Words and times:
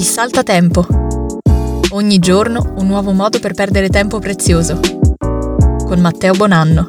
Il 0.00 0.06
saltatempo. 0.06 0.86
Ogni 1.90 2.18
giorno 2.20 2.72
un 2.78 2.86
nuovo 2.86 3.12
modo 3.12 3.38
per 3.38 3.52
perdere 3.52 3.90
tempo 3.90 4.18
prezioso. 4.18 4.80
Con 5.18 6.00
Matteo 6.00 6.32
Bonanno. 6.32 6.86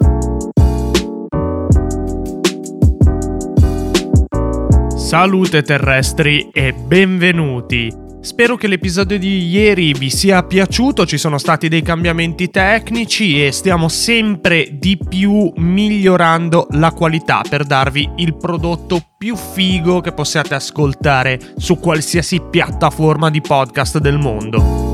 Salute 4.96 5.62
terrestri 5.62 6.52
e 6.54 6.72
benvenuti. 6.72 8.11
Spero 8.22 8.56
che 8.56 8.68
l'episodio 8.68 9.18
di 9.18 9.48
ieri 9.48 9.94
vi 9.94 10.12
sia 10.12 10.44
piaciuto, 10.44 11.08
ci 11.08 11.18
sono 11.18 11.40
stati 11.40 11.68
dei 11.68 11.82
cambiamenti 11.82 12.52
tecnici 12.52 13.44
e 13.44 13.52
stiamo 13.52 13.90
sempre 13.90 14.68
di 14.74 14.96
più 14.96 15.52
migliorando 15.56 16.68
la 16.72 16.92
qualità 16.92 17.42
per 17.50 17.64
darvi 17.64 18.08
il 18.18 18.38
prodotto 18.38 19.02
più 19.18 19.36
figo 19.36 20.02
che 20.02 20.12
possiate 20.12 20.54
ascoltare 20.54 21.40
su 21.58 21.80
qualsiasi 21.80 22.42
piattaforma 22.48 23.32
di 23.32 23.42
podcast 23.42 23.98
del 23.98 24.20
mondo. 24.20 24.92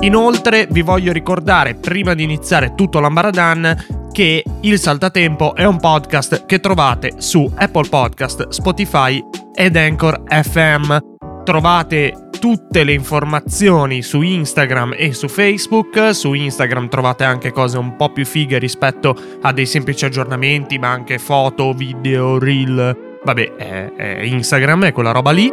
Inoltre 0.00 0.66
vi 0.68 0.82
voglio 0.82 1.12
ricordare, 1.12 1.76
prima 1.76 2.14
di 2.14 2.24
iniziare 2.24 2.74
tutto 2.74 2.98
l'ambaradan, 2.98 4.08
che 4.10 4.42
Il 4.62 4.80
Saltatempo 4.80 5.54
è 5.54 5.64
un 5.64 5.78
podcast 5.78 6.44
che 6.44 6.58
trovate 6.58 7.14
su 7.18 7.48
Apple 7.54 7.88
Podcast, 7.88 8.48
Spotify 8.48 9.22
ed 9.54 9.76
Anchor 9.76 10.24
FM 10.26 11.09
trovate 11.44 12.28
tutte 12.40 12.84
le 12.84 12.92
informazioni 12.92 14.02
su 14.02 14.22
Instagram 14.22 14.94
e 14.96 15.12
su 15.12 15.28
Facebook. 15.28 16.14
Su 16.14 16.32
Instagram 16.32 16.88
trovate 16.88 17.24
anche 17.24 17.52
cose 17.52 17.78
un 17.78 17.96
po' 17.96 18.10
più 18.10 18.24
fighe 18.24 18.58
rispetto 18.58 19.14
a 19.42 19.52
dei 19.52 19.66
semplici 19.66 20.06
aggiornamenti, 20.06 20.78
ma 20.78 20.88
anche 20.88 21.18
foto, 21.18 21.72
video, 21.72 22.38
reel. 22.38 23.18
Vabbè, 23.22 23.54
è, 23.56 23.92
è 23.94 24.20
Instagram, 24.22 24.86
è 24.86 24.92
quella 24.92 25.12
roba 25.12 25.30
lì. 25.30 25.52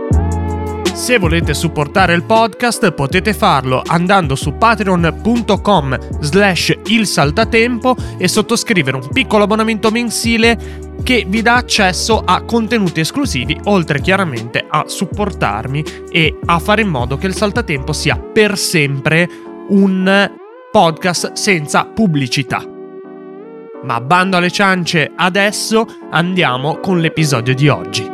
Se 0.97 1.19
volete 1.19 1.53
supportare 1.53 2.15
il 2.15 2.23
podcast 2.23 2.91
potete 2.91 3.35
farlo 3.35 3.83
andando 3.85 4.33
su 4.33 4.57
patreon.com 4.57 5.97
slash 6.21 6.73
il 6.85 7.05
saltatempo 7.05 7.95
e 8.17 8.27
sottoscrivere 8.27 8.97
un 8.97 9.07
piccolo 9.13 9.43
abbonamento 9.43 9.91
mensile 9.91 10.57
che 11.07 11.23
vi 11.25 11.41
dà 11.41 11.55
accesso 11.55 12.19
a 12.19 12.41
contenuti 12.41 12.99
esclusivi, 12.99 13.57
oltre 13.63 14.01
chiaramente 14.01 14.65
a 14.67 14.89
supportarmi 14.89 15.81
e 16.11 16.37
a 16.43 16.59
fare 16.59 16.81
in 16.81 16.89
modo 16.89 17.15
che 17.15 17.27
il 17.27 17.33
saltatempo 17.33 17.93
sia 17.93 18.19
per 18.19 18.57
sempre 18.57 19.25
un 19.69 20.29
podcast 20.69 21.31
senza 21.31 21.85
pubblicità. 21.85 22.61
Ma 23.83 24.01
bando 24.01 24.35
alle 24.35 24.51
ciance, 24.51 25.09
adesso 25.15 25.85
andiamo 26.11 26.79
con 26.79 26.99
l'episodio 26.99 27.55
di 27.55 27.69
oggi. 27.69 28.05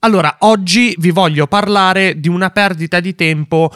Allora, 0.00 0.38
oggi 0.40 0.96
vi 0.98 1.12
voglio 1.12 1.46
parlare 1.46 2.18
di 2.18 2.28
una 2.28 2.50
perdita 2.50 2.98
di 2.98 3.14
tempo 3.14 3.70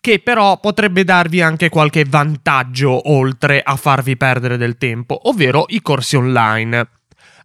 che 0.00 0.18
però 0.20 0.58
potrebbe 0.58 1.04
darvi 1.04 1.42
anche 1.42 1.68
qualche 1.68 2.04
vantaggio 2.08 3.10
oltre 3.10 3.60
a 3.62 3.76
farvi 3.76 4.16
perdere 4.16 4.56
del 4.56 4.78
tempo, 4.78 5.28
ovvero 5.28 5.66
i 5.68 5.82
corsi 5.82 6.16
online. 6.16 6.88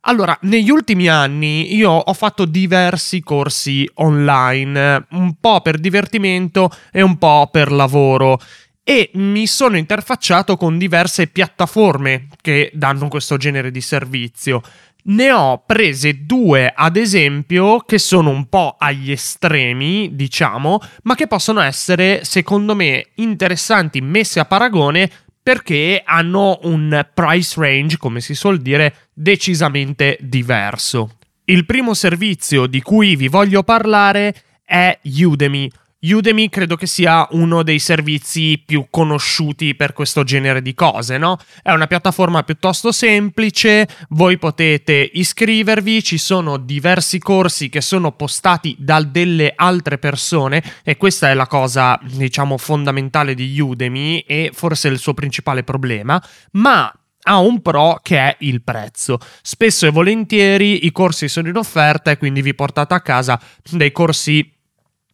Allora, 0.07 0.37
negli 0.41 0.69
ultimi 0.69 1.07
anni 1.07 1.75
io 1.75 1.91
ho 1.91 2.13
fatto 2.13 2.45
diversi 2.45 3.21
corsi 3.21 3.89
online, 3.95 5.07
un 5.11 5.35
po' 5.39 5.61
per 5.61 5.79
divertimento 5.79 6.69
e 6.91 7.01
un 7.01 7.17
po' 7.17 7.49
per 7.51 7.71
lavoro 7.71 8.39
e 8.87 9.09
mi 9.15 9.47
sono 9.47 9.77
interfacciato 9.77 10.57
con 10.57 10.77
diverse 10.77 11.25
piattaforme 11.25 12.27
che 12.39 12.69
danno 12.75 13.07
questo 13.07 13.35
genere 13.35 13.71
di 13.71 13.81
servizio. 13.81 14.61
Ne 15.07 15.31
ho 15.31 15.63
prese 15.63 16.25
due, 16.25 16.71
ad 16.75 16.95
esempio, 16.95 17.79
che 17.81 17.99
sono 17.99 18.31
un 18.31 18.49
po' 18.49 18.75
agli 18.79 19.11
estremi, 19.11 20.15
diciamo, 20.15 20.79
ma 21.03 21.13
che 21.13 21.27
possono 21.27 21.61
essere, 21.61 22.23
secondo 22.23 22.73
me, 22.73 23.09
interessanti 23.15 24.01
messe 24.01 24.39
a 24.39 24.45
paragone 24.45 25.11
perché 25.43 26.01
hanno 26.03 26.57
un 26.63 27.07
price 27.13 27.59
range, 27.59 27.97
come 27.97 28.19
si 28.19 28.33
suol 28.33 28.57
dire, 28.57 29.09
decisamente 29.13 30.17
diverso. 30.21 31.17
Il 31.43 31.67
primo 31.67 31.93
servizio 31.93 32.65
di 32.65 32.81
cui 32.81 33.15
vi 33.15 33.27
voglio 33.27 33.61
parlare 33.61 34.33
è 34.65 34.97
Udemy. 35.03 35.69
Udemy 36.11 36.49
credo 36.49 36.75
che 36.75 36.87
sia 36.87 37.27
uno 37.31 37.63
dei 37.63 37.79
servizi 37.79 38.61
più 38.63 38.87
conosciuti 38.89 39.75
per 39.75 39.93
questo 39.93 40.23
genere 40.23 40.61
di 40.61 40.73
cose, 40.73 41.17
no? 41.17 41.37
È 41.61 41.71
una 41.71 41.87
piattaforma 41.87 42.43
piuttosto 42.43 42.91
semplice, 42.91 43.87
voi 44.09 44.37
potete 44.37 45.09
iscrivervi, 45.13 46.03
ci 46.03 46.17
sono 46.17 46.57
diversi 46.57 47.19
corsi 47.19 47.69
che 47.69 47.81
sono 47.81 48.11
postati 48.11 48.75
da 48.77 49.01
delle 49.01 49.53
altre 49.55 49.97
persone 49.97 50.63
e 50.83 50.97
questa 50.97 51.29
è 51.29 51.33
la 51.33 51.47
cosa, 51.47 51.99
diciamo, 52.03 52.57
fondamentale 52.57 53.33
di 53.33 53.59
Udemy 53.59 54.19
e 54.19 54.51
forse 54.53 54.87
il 54.87 54.97
suo 54.97 55.13
principale 55.13 55.63
problema, 55.63 56.21
ma 56.51 56.91
ha 57.27 57.39
un 57.39 57.61
pro 57.61 57.99
che 58.01 58.17
è 58.17 58.35
il 58.39 58.61
prezzo. 58.61 59.17
Spesso 59.41 59.87
e 59.87 59.91
volentieri 59.91 60.85
i 60.85 60.91
corsi 60.91 61.27
sono 61.27 61.47
in 61.47 61.55
offerta 61.55 62.11
e 62.11 62.17
quindi 62.17 62.41
vi 62.41 62.53
portate 62.53 62.93
a 62.93 63.01
casa 63.01 63.39
dei 63.71 63.91
corsi 63.91 64.54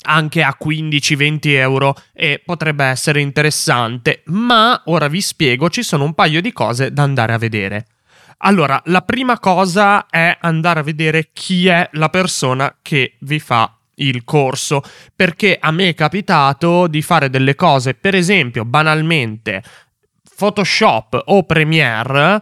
anche 0.04 0.42
a 0.44 0.58
15-20 0.60 1.40
euro 1.56 1.96
e 2.14 2.42
potrebbe 2.44 2.86
essere 2.86 3.22
interessante, 3.22 4.24
ma 4.26 4.82
ora 4.86 5.08
vi 5.08 5.22
spiego, 5.22 5.70
ci 5.70 5.84
sono 5.84 6.04
un 6.04 6.14
paio 6.14 6.42
di 6.42 6.52
cose 6.52 6.92
da 6.92 7.04
andare 7.04 7.34
a 7.34 7.38
vedere. 7.38 7.86
Allora, 8.44 8.82
la 8.86 9.02
prima 9.02 9.38
cosa 9.40 10.08
è 10.08 10.36
andare 10.42 10.80
a 10.80 10.84
vedere 10.84 11.30
chi 11.32 11.68
è 11.68 11.88
la 11.94 12.10
persona 12.10 12.76
che 12.82 13.16
vi 13.20 13.40
fa 13.40 13.76
il 13.96 14.24
corso, 14.24 14.82
perché 15.16 15.58
a 15.60 15.72
me 15.72 15.90
è 15.90 15.94
capitato 15.94 16.88
di 16.88 17.02
fare 17.02 17.30
delle 17.30 17.56
cose, 17.56 17.94
per 17.94 18.16
esempio, 18.16 18.66
banalmente 18.66 19.62
Photoshop 20.36 21.22
o 21.26 21.44
Premiere 21.44 22.42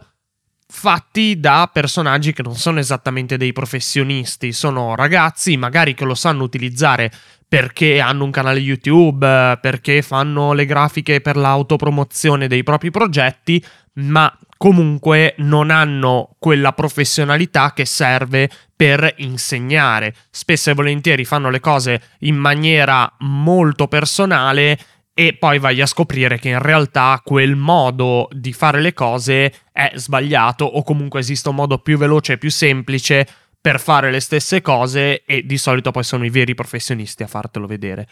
fatti 0.70 1.38
da 1.38 1.68
personaggi 1.72 2.32
che 2.32 2.42
non 2.42 2.54
sono 2.54 2.78
esattamente 2.78 3.36
dei 3.36 3.52
professionisti, 3.52 4.52
sono 4.52 4.94
ragazzi 4.94 5.56
magari 5.56 5.94
che 5.94 6.04
lo 6.04 6.14
sanno 6.14 6.44
utilizzare 6.44 7.10
perché 7.46 8.00
hanno 8.00 8.24
un 8.24 8.30
canale 8.30 8.60
YouTube, 8.60 9.58
perché 9.60 10.02
fanno 10.02 10.52
le 10.52 10.66
grafiche 10.66 11.20
per 11.20 11.36
l'autopromozione 11.36 12.46
dei 12.46 12.62
propri 12.62 12.92
progetti, 12.92 13.62
ma 13.94 14.32
comunque 14.56 15.34
non 15.38 15.70
hanno 15.70 16.36
quella 16.38 16.72
professionalità 16.72 17.72
che 17.72 17.84
serve 17.86 18.48
per 18.76 19.14
insegnare. 19.16 20.14
Spesso 20.30 20.70
e 20.70 20.74
volentieri 20.74 21.24
fanno 21.24 21.50
le 21.50 21.58
cose 21.58 22.00
in 22.20 22.36
maniera 22.36 23.12
molto 23.18 23.88
personale 23.88 24.78
e 25.12 25.34
poi 25.34 25.58
vai 25.58 25.80
a 25.80 25.86
scoprire 25.86 26.38
che 26.38 26.48
in 26.48 26.60
realtà 26.60 27.20
quel 27.24 27.56
modo 27.56 28.28
di 28.32 28.52
fare 28.52 28.80
le 28.80 28.94
cose 28.94 29.52
è 29.72 29.92
sbagliato 29.94 30.64
o 30.64 30.82
comunque 30.82 31.20
esiste 31.20 31.48
un 31.48 31.56
modo 31.56 31.78
più 31.78 31.98
veloce 31.98 32.34
e 32.34 32.38
più 32.38 32.50
semplice 32.50 33.26
per 33.60 33.78
fare 33.78 34.10
le 34.10 34.20
stesse 34.20 34.62
cose 34.62 35.22
e 35.24 35.44
di 35.44 35.58
solito 35.58 35.90
poi 35.90 36.02
sono 36.02 36.24
i 36.24 36.30
veri 36.30 36.54
professionisti 36.54 37.22
a 37.22 37.26
fartelo 37.26 37.66
vedere. 37.66 38.08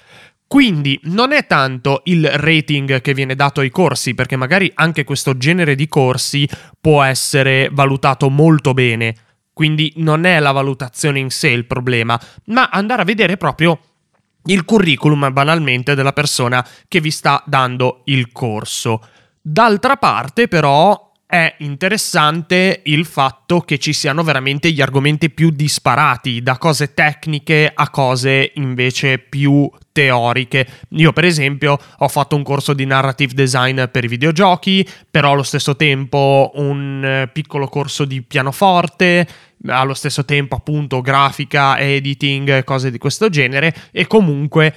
Quindi 0.47 0.98
non 1.04 1.32
è 1.32 1.47
tanto 1.47 2.03
il 2.04 2.26
rating 2.26 3.00
che 3.00 3.15
viene 3.15 3.34
dato 3.34 3.60
ai 3.60 3.70
corsi, 3.70 4.15
perché 4.15 4.36
magari 4.36 4.70
anche 4.75 5.04
questo 5.04 5.36
genere 5.36 5.75
di 5.75 5.88
corsi 5.88 6.48
può 6.80 7.03
essere 7.03 7.69
valutato 7.70 8.30
molto 8.30 8.72
bene, 8.72 9.15
quindi 9.53 9.92
non 9.97 10.25
è 10.25 10.38
la 10.38 10.53
valutazione 10.53 11.19
in 11.19 11.30
sé 11.30 11.48
il 11.48 11.66
problema, 11.66 12.19
ma 12.47 12.69
andare 12.70 13.03
a 13.03 13.04
vedere 13.04 13.36
proprio 13.36 13.78
il 14.48 14.64
curriculum 14.64 15.32
banalmente 15.32 15.94
della 15.94 16.12
persona 16.12 16.66
che 16.86 17.00
vi 17.00 17.10
sta 17.10 17.42
dando 17.47 18.03
il 18.04 18.31
corso. 18.32 19.00
D'altra 19.41 19.97
parte 19.97 20.48
però 20.48 21.09
è 21.31 21.56
interessante 21.59 22.81
il 22.84 23.04
fatto 23.04 23.60
che 23.60 23.78
ci 23.78 23.92
siano 23.92 24.22
veramente 24.22 24.71
gli 24.71 24.80
argomenti 24.80 25.28
più 25.28 25.50
disparati, 25.50 26.42
da 26.42 26.56
cose 26.56 26.95
tecniche 26.95 27.71
a 27.72 27.91
cose 27.91 28.53
invece 28.54 29.18
più 29.18 29.71
teoriche. 29.92 30.66
Io, 30.91 31.12
per 31.12 31.27
esempio, 31.27 31.78
ho 31.98 32.09
fatto 32.09 32.34
un 32.34 32.42
corso 32.42 32.72
di 32.72 32.86
narrative 32.86 33.34
design 33.34 33.84
per 33.92 34.04
i 34.04 34.09
videogiochi, 34.09 34.89
però 35.10 35.33
allo 35.33 35.42
stesso 35.42 35.77
tempo 35.77 36.53
un 36.54 37.04
eh, 37.04 37.28
piccolo 37.30 37.68
corso 37.68 38.06
di 38.06 38.22
pianoforte, 38.22 39.28
allo 39.66 39.95
stesso 39.95 40.25
tempo 40.25 40.57
appunto 40.57 41.01
grafica, 41.01 41.78
editing, 41.78 42.65
cose 42.65 42.91
di 42.91 42.99
questo 42.99 43.28
genere 43.28 43.75
e 43.91 44.07
comunque 44.07 44.77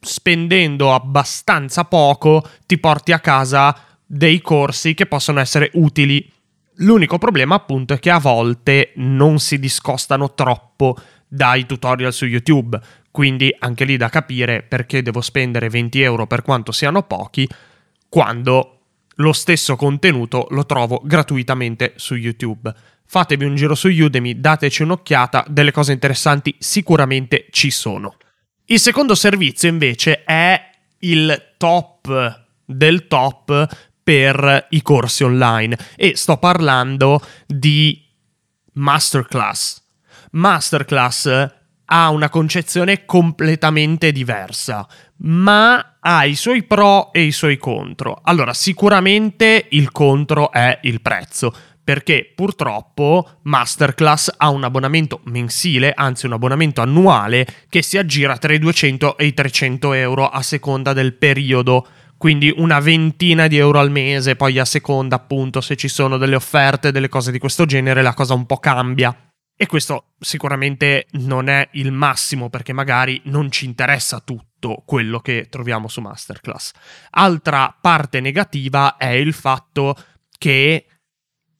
spendendo 0.00 0.92
abbastanza 0.92 1.84
poco 1.84 2.48
ti 2.66 2.78
porti 2.78 3.12
a 3.12 3.20
casa 3.20 3.76
dei 4.04 4.40
corsi 4.40 4.94
che 4.94 5.06
possono 5.06 5.40
essere 5.40 5.70
utili. 5.74 6.30
L'unico 6.76 7.18
problema 7.18 7.54
appunto 7.54 7.94
è 7.94 7.98
che 7.98 8.10
a 8.10 8.18
volte 8.18 8.92
non 8.96 9.38
si 9.38 9.58
discostano 9.58 10.34
troppo 10.34 10.96
dai 11.28 11.64
tutorial 11.66 12.12
su 12.12 12.26
YouTube, 12.26 12.78
quindi 13.10 13.54
anche 13.58 13.84
lì 13.84 13.96
da 13.96 14.08
capire 14.08 14.62
perché 14.62 15.02
devo 15.02 15.20
spendere 15.20 15.68
20 15.68 16.02
euro 16.02 16.26
per 16.26 16.42
quanto 16.42 16.72
siano 16.72 17.02
pochi, 17.02 17.48
quando 18.08 18.81
lo 19.16 19.32
stesso 19.32 19.76
contenuto 19.76 20.46
lo 20.50 20.64
trovo 20.66 21.00
gratuitamente 21.04 21.94
su 21.96 22.14
YouTube. 22.14 22.72
fatevi 23.04 23.44
un 23.44 23.54
giro 23.54 23.74
su 23.74 23.88
Udemy, 23.88 24.40
dateci 24.40 24.82
un'occhiata, 24.82 25.44
delle 25.48 25.70
cose 25.70 25.92
interessanti 25.92 26.54
sicuramente 26.58 27.46
ci 27.50 27.70
sono. 27.70 28.16
Il 28.66 28.80
secondo 28.80 29.14
servizio 29.14 29.68
invece 29.68 30.24
è 30.24 30.70
il 31.00 31.54
top 31.58 32.44
del 32.64 33.06
top 33.08 33.68
per 34.02 34.66
i 34.70 34.80
corsi 34.82 35.24
online 35.24 35.76
e 35.96 36.16
sto 36.16 36.38
parlando 36.38 37.20
di 37.46 38.02
Masterclass. 38.72 39.82
Masterclass 40.30 41.50
ha 41.94 42.08
una 42.08 42.30
concezione 42.30 43.04
completamente 43.04 44.12
diversa, 44.12 44.88
ma 45.18 45.98
ha 46.00 46.24
i 46.24 46.34
suoi 46.34 46.62
pro 46.62 47.12
e 47.12 47.24
i 47.24 47.32
suoi 47.32 47.58
contro. 47.58 48.18
Allora, 48.24 48.54
sicuramente 48.54 49.66
il 49.70 49.92
contro 49.92 50.50
è 50.50 50.78
il 50.82 51.02
prezzo 51.02 51.54
perché 51.84 52.32
purtroppo 52.34 53.40
Masterclass 53.42 54.32
ha 54.38 54.48
un 54.48 54.64
abbonamento 54.64 55.20
mensile, 55.24 55.92
anzi 55.94 56.24
un 56.24 56.32
abbonamento 56.32 56.80
annuale, 56.80 57.46
che 57.68 57.82
si 57.82 57.98
aggira 57.98 58.38
tra 58.38 58.54
i 58.54 58.58
200 58.58 59.18
e 59.18 59.26
i 59.26 59.34
300 59.34 59.92
euro 59.92 60.28
a 60.28 60.40
seconda 60.40 60.94
del 60.94 61.12
periodo. 61.12 61.86
Quindi 62.16 62.54
una 62.56 62.80
ventina 62.80 63.48
di 63.48 63.58
euro 63.58 63.80
al 63.80 63.90
mese, 63.90 64.36
poi 64.36 64.58
a 64.58 64.64
seconda 64.64 65.16
appunto 65.16 65.60
se 65.60 65.76
ci 65.76 65.88
sono 65.88 66.16
delle 66.16 66.36
offerte, 66.36 66.92
delle 66.92 67.08
cose 67.08 67.32
di 67.32 67.38
questo 67.38 67.66
genere, 67.66 68.00
la 68.00 68.14
cosa 68.14 68.32
un 68.32 68.46
po' 68.46 68.58
cambia. 68.58 69.14
E 69.56 69.66
questo 69.66 70.14
sicuramente 70.18 71.06
non 71.12 71.48
è 71.48 71.68
il 71.72 71.92
massimo 71.92 72.50
perché 72.50 72.72
magari 72.72 73.20
non 73.24 73.50
ci 73.50 73.64
interessa 73.64 74.20
tutto 74.20 74.82
quello 74.84 75.20
che 75.20 75.46
troviamo 75.48 75.88
su 75.88 76.00
Masterclass. 76.00 76.72
Altra 77.10 77.76
parte 77.80 78.20
negativa 78.20 78.96
è 78.96 79.10
il 79.10 79.32
fatto 79.32 79.96
che 80.38 80.86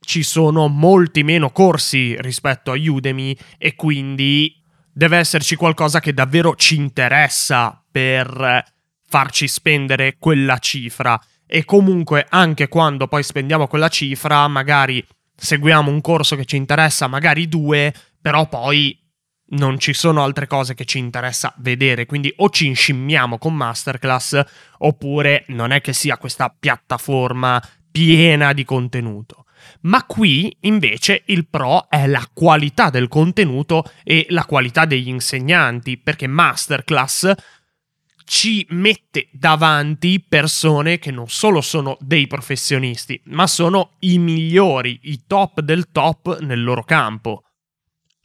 ci 0.01 0.25
sono 0.25 0.67
molti 0.67 1.23
meno 1.23 1.51
corsi 1.51 2.21
rispetto 2.21 2.73
a 2.73 2.77
Udemy 2.77 3.37
e 3.57 3.77
quindi 3.77 4.61
deve 4.93 5.19
esserci 5.19 5.55
qualcosa 5.55 6.01
che 6.01 6.13
davvero 6.13 6.55
ci 6.57 6.75
interessa 6.75 7.83
per 7.91 8.65
farci 9.07 9.47
spendere 9.47 10.17
quella 10.19 10.59
cifra. 10.59 11.21
E 11.47 11.65
comunque 11.65 12.27
anche 12.29 12.69
quando 12.69 13.07
poi 13.07 13.23
spendiamo 13.23 13.69
quella 13.69 13.89
cifra, 13.89 14.49
magari 14.49 15.05
seguiamo 15.43 15.91
un 15.91 16.01
corso 16.01 16.37
che 16.37 16.45
ci 16.45 16.57
interessa, 16.57 17.09
magari 17.09 17.49
due, 17.49 17.93
però 18.21 18.49
poi 18.49 18.97
non 19.51 19.79
ci 19.79 19.93
sono 19.93 20.23
altre 20.23 20.47
cose 20.47 20.75
che 20.75 20.85
ci 20.85 20.99
interessa 20.99 21.53
vedere, 21.59 22.07
quindi 22.07 22.33
o 22.37 22.49
ci 22.49 22.69
inscimmiamo 22.69 23.39
con 23.39 23.53
Masterclass 23.53 24.41
oppure 24.79 25.45
non 25.49 25.73
è 25.73 25.81
che 25.81 25.93
sia 25.93 26.17
questa 26.17 26.55
piattaforma 26.57 27.61
piena 27.91 28.53
di 28.53 28.65
contenuto. 28.65 29.47
Ma 29.83 30.05
qui 30.05 30.57
invece 30.61 31.23
il 31.27 31.49
pro 31.49 31.89
è 31.91 32.07
la 32.07 32.27
qualità 32.33 32.89
del 32.89 33.09
contenuto 33.09 33.85
e 34.05 34.27
la 34.31 34.45
qualità 34.45 34.85
degli 34.85 35.09
insegnanti, 35.09 35.99
perché 35.99 36.29
Masterclass 36.29 37.33
ci 38.25 38.67
mette 38.71 39.29
davanti 39.33 40.25
persone 40.27 40.99
che 40.99 41.11
non 41.11 41.29
solo 41.29 41.61
sono 41.61 41.97
dei 42.01 42.27
professionisti, 42.27 43.21
ma 43.27 43.47
sono 43.47 43.93
i 44.01 44.19
migliori, 44.19 44.99
i 45.03 45.23
top 45.27 45.61
del 45.61 45.91
top 45.93 46.41
nel 46.41 46.63
loro 46.63 46.83
campo. 46.83 47.45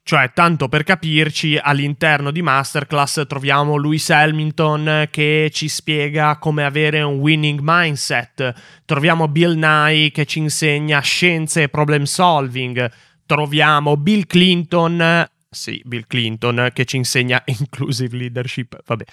Cioè, 0.07 0.31
tanto 0.31 0.69
per 0.69 0.83
capirci, 0.83 1.57
all'interno 1.61 2.31
di 2.31 2.41
Masterclass 2.41 3.25
troviamo 3.27 3.75
Louis 3.75 4.09
Hamilton 4.09 5.09
che 5.11 5.49
ci 5.51 5.67
spiega 5.67 6.38
come 6.38 6.63
avere 6.63 7.01
un 7.01 7.15
winning 7.15 7.59
mindset, 7.61 8.53
troviamo 8.85 9.27
Bill 9.27 9.57
Nye 9.57 10.11
che 10.11 10.25
ci 10.25 10.39
insegna 10.39 11.01
scienze 11.01 11.63
e 11.63 11.67
problem 11.67 12.03
solving, 12.03 12.89
troviamo 13.25 13.97
Bill 13.97 14.25
Clinton, 14.27 15.27
sì, 15.50 15.81
Bill 15.83 16.05
Clinton 16.07 16.69
che 16.71 16.85
ci 16.85 16.95
insegna 16.95 17.43
inclusive 17.45 18.15
leadership, 18.15 18.79
vabbè 18.85 19.03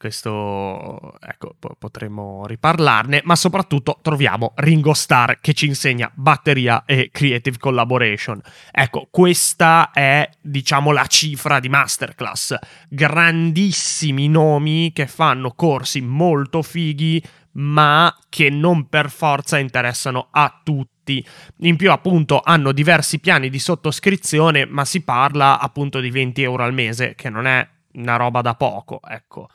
questo, 0.00 1.12
ecco, 1.20 1.54
potremmo 1.78 2.46
riparlarne, 2.46 3.20
ma 3.24 3.36
soprattutto 3.36 3.98
troviamo 4.00 4.54
Ringo 4.54 4.94
Starr 4.94 5.34
che 5.42 5.52
ci 5.52 5.66
insegna 5.66 6.10
batteria 6.14 6.84
e 6.86 7.10
creative 7.12 7.58
collaboration. 7.58 8.40
Ecco, 8.72 9.08
questa 9.10 9.90
è, 9.90 10.26
diciamo, 10.40 10.90
la 10.92 11.04
cifra 11.04 11.60
di 11.60 11.68
masterclass. 11.68 12.56
Grandissimi 12.88 14.30
nomi 14.30 14.90
che 14.94 15.06
fanno 15.06 15.52
corsi 15.52 16.00
molto 16.00 16.62
fighi, 16.62 17.22
ma 17.52 18.16
che 18.30 18.48
non 18.48 18.88
per 18.88 19.10
forza 19.10 19.58
interessano 19.58 20.28
a 20.30 20.62
tutti. 20.64 21.22
In 21.58 21.76
più, 21.76 21.92
appunto, 21.92 22.40
hanno 22.42 22.72
diversi 22.72 23.20
piani 23.20 23.50
di 23.50 23.58
sottoscrizione, 23.58 24.64
ma 24.64 24.86
si 24.86 25.02
parla 25.02 25.60
appunto 25.60 26.00
di 26.00 26.10
20 26.10 26.42
euro 26.42 26.64
al 26.64 26.72
mese, 26.72 27.14
che 27.14 27.28
non 27.28 27.46
è 27.46 27.68
una 27.92 28.16
roba 28.16 28.40
da 28.40 28.54
poco, 28.54 29.00
ecco 29.06 29.50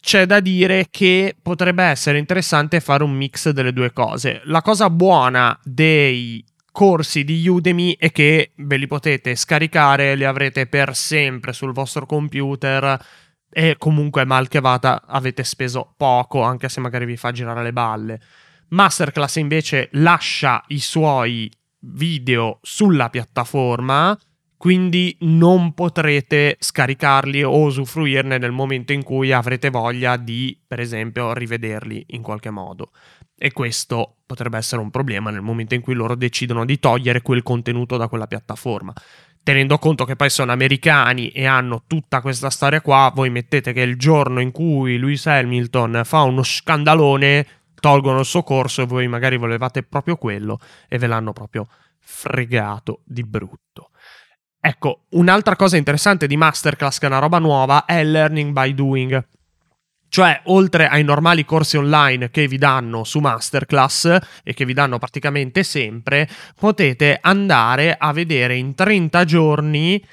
c'è 0.00 0.26
da 0.26 0.40
dire 0.40 0.86
che 0.90 1.36
potrebbe 1.40 1.84
essere 1.84 2.18
interessante 2.18 2.80
fare 2.80 3.04
un 3.04 3.12
mix 3.12 3.50
delle 3.50 3.72
due 3.72 3.92
cose. 3.92 4.40
La 4.44 4.62
cosa 4.62 4.90
buona 4.90 5.58
dei 5.62 6.44
corsi 6.72 7.24
di 7.24 7.46
Udemy 7.46 7.96
è 7.98 8.10
che 8.12 8.52
ve 8.56 8.76
li 8.76 8.86
potete 8.86 9.34
scaricare, 9.34 10.14
li 10.14 10.24
avrete 10.24 10.66
per 10.66 10.94
sempre 10.94 11.52
sul 11.52 11.72
vostro 11.72 12.06
computer 12.06 12.98
e 13.50 13.76
comunque 13.78 14.24
mal 14.24 14.48
che 14.48 14.60
vada 14.60 15.02
avete 15.06 15.44
speso 15.44 15.94
poco, 15.96 16.42
anche 16.42 16.68
se 16.68 16.80
magari 16.80 17.04
vi 17.04 17.16
fa 17.16 17.32
girare 17.32 17.62
le 17.62 17.72
balle. 17.72 18.20
Masterclass 18.68 19.36
invece 19.36 19.88
lascia 19.92 20.62
i 20.68 20.78
suoi 20.78 21.50
video 21.80 22.58
sulla 22.62 23.10
piattaforma 23.10 24.16
quindi 24.60 25.16
non 25.20 25.72
potrete 25.72 26.58
scaricarli 26.60 27.42
o 27.42 27.60
usufruirne 27.60 28.36
nel 28.36 28.50
momento 28.50 28.92
in 28.92 29.02
cui 29.02 29.32
avrete 29.32 29.70
voglia 29.70 30.18
di, 30.18 30.54
per 30.66 30.80
esempio, 30.80 31.32
rivederli 31.32 32.04
in 32.08 32.20
qualche 32.20 32.50
modo. 32.50 32.90
E 33.38 33.52
questo 33.52 34.16
potrebbe 34.26 34.58
essere 34.58 34.82
un 34.82 34.90
problema 34.90 35.30
nel 35.30 35.40
momento 35.40 35.72
in 35.72 35.80
cui 35.80 35.94
loro 35.94 36.14
decidono 36.14 36.66
di 36.66 36.78
togliere 36.78 37.22
quel 37.22 37.42
contenuto 37.42 37.96
da 37.96 38.06
quella 38.06 38.26
piattaforma. 38.26 38.92
Tenendo 39.42 39.78
conto 39.78 40.04
che 40.04 40.14
poi 40.14 40.28
sono 40.28 40.52
americani 40.52 41.30
e 41.30 41.46
hanno 41.46 41.84
tutta 41.86 42.20
questa 42.20 42.50
storia 42.50 42.82
qua, 42.82 43.10
voi 43.14 43.30
mettete 43.30 43.72
che 43.72 43.80
il 43.80 43.96
giorno 43.96 44.40
in 44.40 44.50
cui 44.50 44.98
Lewis 44.98 45.26
Hamilton 45.26 46.02
fa 46.04 46.20
uno 46.20 46.42
scandalone, 46.42 47.46
tolgono 47.80 48.18
il 48.18 48.26
suo 48.26 48.42
corso 48.42 48.82
e 48.82 48.86
voi 48.86 49.08
magari 49.08 49.38
volevate 49.38 49.82
proprio 49.84 50.16
quello 50.16 50.58
e 50.86 50.98
ve 50.98 51.06
l'hanno 51.06 51.32
proprio 51.32 51.66
fregato 51.98 53.00
di 53.06 53.22
brutto. 53.22 53.89
Ecco, 54.62 55.04
un'altra 55.10 55.56
cosa 55.56 55.78
interessante 55.78 56.26
di 56.26 56.36
Masterclass, 56.36 56.98
che 56.98 57.06
è 57.06 57.08
una 57.08 57.18
roba 57.18 57.38
nuova, 57.38 57.86
è 57.86 57.94
il 57.94 58.10
learning 58.10 58.52
by 58.52 58.74
doing. 58.74 59.24
Cioè, 60.10 60.40
oltre 60.46 60.88
ai 60.88 61.04
normali 61.04 61.44
corsi 61.44 61.76
online 61.76 62.30
che 62.30 62.46
vi 62.46 62.58
danno 62.58 63.04
su 63.04 63.20
Masterclass 63.20 64.18
e 64.42 64.52
che 64.52 64.64
vi 64.64 64.74
danno 64.74 64.98
praticamente 64.98 65.62
sempre, 65.62 66.28
potete 66.58 67.16
andare 67.20 67.96
a 67.96 68.12
vedere 68.12 68.56
in 68.56 68.74
30 68.74 69.24
giorni 69.24 70.04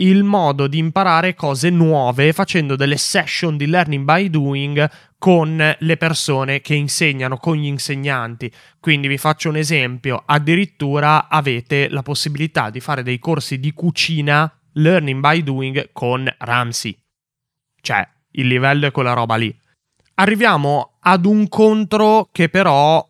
il 0.00 0.22
modo 0.22 0.66
di 0.66 0.78
imparare 0.78 1.34
cose 1.34 1.70
nuove 1.70 2.32
facendo 2.32 2.76
delle 2.76 2.96
session 2.96 3.56
di 3.56 3.66
learning 3.66 4.04
by 4.04 4.30
doing 4.30 4.90
con 5.18 5.76
le 5.78 5.96
persone 5.96 6.60
che 6.60 6.74
insegnano, 6.74 7.38
con 7.38 7.56
gli 7.56 7.66
insegnanti. 7.66 8.52
Quindi 8.78 9.08
vi 9.08 9.18
faccio 9.18 9.48
un 9.48 9.56
esempio, 9.56 10.22
addirittura 10.24 11.28
avete 11.28 11.88
la 11.88 12.02
possibilità 12.02 12.70
di 12.70 12.80
fare 12.80 13.02
dei 13.02 13.18
corsi 13.18 13.58
di 13.58 13.72
cucina 13.72 14.52
learning 14.74 15.20
by 15.20 15.42
doing 15.42 15.90
con 15.92 16.32
Ramsey. 16.38 16.96
Cioè, 17.80 18.06
il 18.32 18.46
livello 18.46 18.86
è 18.86 18.92
quella 18.92 19.12
roba 19.12 19.36
lì. 19.36 19.56
Arriviamo 20.14 20.98
ad 21.00 21.24
un 21.24 21.48
contro 21.48 22.28
che 22.30 22.48
però 22.48 23.06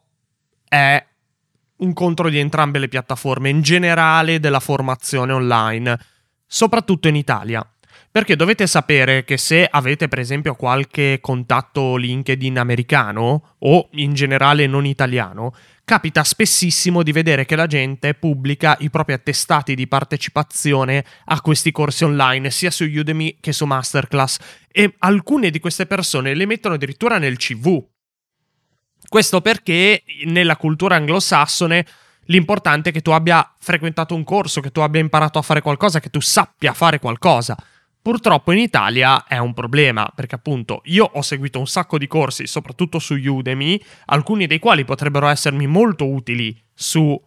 è 0.66 1.04
un 1.78 1.92
contro 1.92 2.28
di 2.28 2.38
entrambe 2.38 2.78
le 2.78 2.88
piattaforme, 2.88 3.50
in 3.50 3.60
generale 3.60 4.40
della 4.40 4.60
formazione 4.60 5.32
online 5.32 5.98
soprattutto 6.48 7.06
in 7.06 7.14
Italia. 7.14 7.64
Perché 8.10 8.36
dovete 8.36 8.66
sapere 8.66 9.22
che 9.22 9.36
se 9.36 9.68
avete 9.70 10.08
per 10.08 10.18
esempio 10.18 10.54
qualche 10.54 11.18
contatto 11.20 11.96
LinkedIn 11.96 12.58
americano 12.58 13.56
o 13.58 13.88
in 13.92 14.14
generale 14.14 14.66
non 14.66 14.86
italiano, 14.86 15.54
capita 15.84 16.24
spessissimo 16.24 17.02
di 17.02 17.12
vedere 17.12 17.44
che 17.44 17.54
la 17.54 17.66
gente 17.66 18.14
pubblica 18.14 18.76
i 18.80 18.90
propri 18.90 19.12
attestati 19.12 19.74
di 19.74 19.86
partecipazione 19.86 21.04
a 21.26 21.40
questi 21.40 21.70
corsi 21.70 22.04
online, 22.04 22.50
sia 22.50 22.70
su 22.70 22.84
Udemy 22.84 23.38
che 23.40 23.52
su 23.52 23.66
Masterclass, 23.66 24.38
e 24.70 24.94
alcune 24.98 25.50
di 25.50 25.60
queste 25.60 25.86
persone 25.86 26.34
le 26.34 26.46
mettono 26.46 26.74
addirittura 26.74 27.18
nel 27.18 27.36
CV. 27.36 27.82
Questo 29.06 29.40
perché 29.40 30.02
nella 30.24 30.56
cultura 30.56 30.96
anglosassone 30.96 31.86
L'importante 32.30 32.90
è 32.90 32.92
che 32.92 33.00
tu 33.00 33.10
abbia 33.10 33.54
frequentato 33.58 34.14
un 34.14 34.24
corso, 34.24 34.60
che 34.60 34.70
tu 34.70 34.80
abbia 34.80 35.00
imparato 35.00 35.38
a 35.38 35.42
fare 35.42 35.62
qualcosa, 35.62 36.00
che 36.00 36.10
tu 36.10 36.20
sappia 36.20 36.72
fare 36.74 36.98
qualcosa. 36.98 37.56
Purtroppo 38.00 38.52
in 38.52 38.58
Italia 38.58 39.24
è 39.26 39.38
un 39.38 39.54
problema, 39.54 40.10
perché 40.14 40.34
appunto 40.34 40.82
io 40.84 41.10
ho 41.12 41.22
seguito 41.22 41.58
un 41.58 41.66
sacco 41.66 41.98
di 41.98 42.06
corsi, 42.06 42.46
soprattutto 42.46 42.98
su 42.98 43.14
Udemy, 43.14 43.82
alcuni 44.06 44.46
dei 44.46 44.58
quali 44.58 44.84
potrebbero 44.84 45.26
essermi 45.26 45.66
molto 45.66 46.06
utili 46.06 46.58
su 46.74 47.20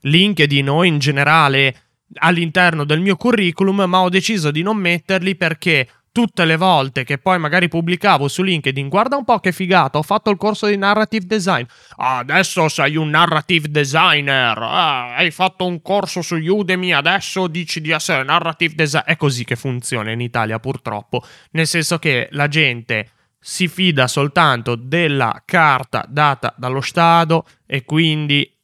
LinkedIn 0.00 0.68
o 0.68 0.84
in 0.84 0.98
generale 0.98 1.82
all'interno 2.14 2.84
del 2.84 3.00
mio 3.00 3.16
curriculum, 3.16 3.84
ma 3.86 4.00
ho 4.00 4.08
deciso 4.08 4.50
di 4.50 4.62
non 4.62 4.76
metterli 4.78 5.36
perché 5.36 5.88
tutte 6.12 6.44
le 6.44 6.56
volte 6.56 7.04
che 7.04 7.18
poi 7.18 7.38
magari 7.38 7.68
pubblicavo 7.68 8.28
su 8.28 8.42
LinkedIn, 8.42 8.88
guarda 8.88 9.16
un 9.16 9.24
po' 9.24 9.38
che 9.38 9.52
figata, 9.52 9.98
ho 9.98 10.02
fatto 10.02 10.30
il 10.30 10.36
corso 10.36 10.66
di 10.66 10.76
narrative 10.76 11.26
design. 11.26 11.64
adesso 11.96 12.68
sei 12.68 12.96
un 12.96 13.10
narrative 13.10 13.68
designer. 13.68 14.58
Ah, 14.58 15.14
hai 15.14 15.30
fatto 15.30 15.66
un 15.66 15.80
corso 15.82 16.22
su 16.22 16.36
Udemy, 16.36 16.92
adesso 16.92 17.46
dici 17.46 17.80
di 17.80 17.90
essere 17.90 18.24
narrative 18.24 18.74
designer. 18.74 19.06
È 19.06 19.16
così 19.16 19.44
che 19.44 19.56
funziona 19.56 20.10
in 20.10 20.20
Italia, 20.20 20.58
purtroppo. 20.58 21.22
Nel 21.52 21.66
senso 21.66 21.98
che 21.98 22.28
la 22.32 22.48
gente 22.48 23.10
si 23.38 23.68
fida 23.68 24.06
soltanto 24.06 24.74
della 24.76 25.42
carta 25.46 26.04
data 26.06 26.54
dallo 26.56 26.82
Stato 26.82 27.46
e 27.66 27.84
quindi 27.84 28.59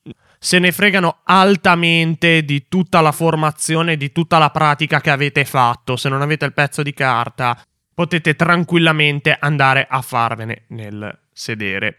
se 0.47 0.61
ne 0.61 0.71
fregano 0.71 1.23
altamente 1.25 2.45
di 2.45 2.67
tutta 2.69 3.01
la 3.01 3.11
formazione, 3.11 3.97
di 3.97 4.13
tutta 4.13 4.39
la 4.39 4.51
pratica 4.51 5.01
che 5.01 5.11
avete 5.11 5.45
fatto. 5.45 5.97
Se 5.97 6.09
non 6.09 6.23
avete 6.23 6.45
il 6.45 6.53
pezzo 6.53 6.85
di 6.85 6.95
carta, 6.95 7.61
potete 7.93 8.37
tranquillamente 8.37 9.37
andare 9.37 9.89
a 9.91 10.01
farvene 10.03 10.67
nel 10.69 11.19
sedere. 11.33 11.97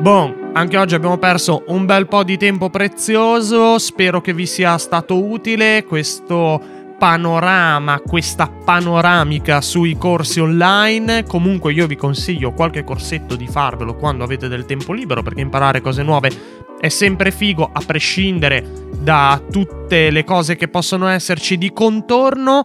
Bon, 0.00 0.50
anche 0.52 0.76
oggi 0.76 0.94
abbiamo 0.94 1.16
perso 1.16 1.64
un 1.68 1.86
bel 1.86 2.06
po' 2.06 2.22
di 2.22 2.36
tempo 2.36 2.68
prezioso, 2.68 3.78
spero 3.78 4.20
che 4.20 4.34
vi 4.34 4.44
sia 4.44 4.76
stato 4.76 5.24
utile 5.24 5.84
questo 5.84 6.81
panorama, 7.02 7.98
questa 7.98 8.46
panoramica 8.46 9.60
sui 9.60 9.98
corsi 9.98 10.38
online. 10.38 11.24
Comunque 11.24 11.72
io 11.72 11.88
vi 11.88 11.96
consiglio 11.96 12.52
qualche 12.52 12.84
corsetto 12.84 13.34
di 13.34 13.48
farvelo 13.48 13.96
quando 13.96 14.22
avete 14.22 14.46
del 14.46 14.66
tempo 14.66 14.92
libero 14.92 15.20
perché 15.20 15.40
imparare 15.40 15.80
cose 15.80 16.04
nuove 16.04 16.30
è 16.78 16.88
sempre 16.88 17.32
figo 17.32 17.68
a 17.72 17.82
prescindere 17.84 18.64
da 18.96 19.42
tutte 19.50 20.10
le 20.10 20.22
cose 20.22 20.54
che 20.54 20.68
possono 20.68 21.08
esserci 21.08 21.58
di 21.58 21.72
contorno. 21.72 22.62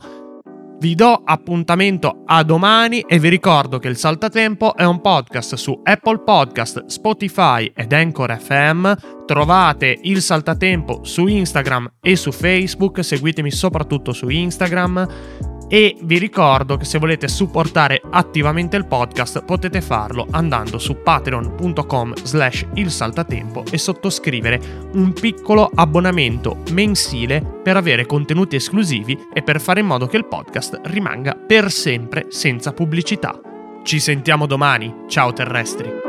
Vi 0.79 0.93
do 0.93 1.22
appuntamento 1.25 2.22
a 2.27 2.43
domani 2.43 3.00
e 3.07 3.17
vi 3.17 3.29
ricordo 3.29 3.79
che 3.79 3.88
il 3.88 3.98
Saltatempo 3.98 4.75
è 4.75 4.86
un 4.86 5.01
podcast 5.01 5.55
su 5.55 5.79
Apple 5.84 6.19
Podcast, 6.19 6.86
Spotify 6.86 7.72
ed 7.74 7.93
Anchor 7.93 8.38
FM. 8.38 8.93
Trovate 9.25 9.98
il 10.03 10.22
Saltatempo 10.22 11.03
su 11.03 11.25
Instagram 11.25 11.93
e 12.00 12.15
su 12.15 12.31
Facebook, 12.31 13.03
seguitemi 13.03 13.50
soprattutto 13.50 14.13
su 14.13 14.29
Instagram 14.29 15.56
e 15.67 15.97
vi 16.01 16.17
ricordo 16.17 16.77
che 16.77 16.86
se 16.86 16.97
volete 16.97 17.27
supportare 17.27 18.01
attivamente 18.09 18.77
il 18.77 18.86
podcast 18.86 19.43
potete 19.43 19.81
farlo 19.81 20.27
andando 20.31 20.77
su 20.77 21.01
patreon.com 21.01 22.13
slash 22.24 22.65
il 22.75 22.89
saltatempo 22.89 23.63
e 23.69 23.77
sottoscrivere 23.77 24.59
un 24.93 25.13
piccolo 25.13 25.69
abbonamento 25.74 26.63
mensile 26.71 27.41
per 27.63 27.77
avere 27.77 28.05
contenuti 28.05 28.55
esclusivi 28.55 29.27
e 29.33 29.41
per 29.43 29.59
fare 29.59 29.81
in 29.81 29.88
modo 29.88 30.07
che 30.07 30.17
il 30.17 30.25
podcast 30.25 30.79
rimanga 30.86 31.36
per 31.36 31.71
sempre 31.71 32.27
senza 32.29 32.71
pubblicità. 32.74 33.39
Ci 33.83 34.00
sentiamo 34.00 34.45
domani, 34.45 34.93
ciao 35.07 35.31
terrestri! 35.33 36.06